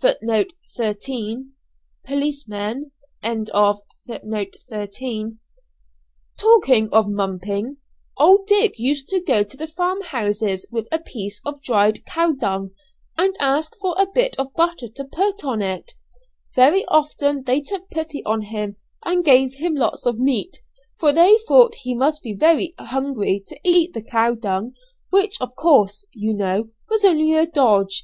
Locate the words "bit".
14.06-14.36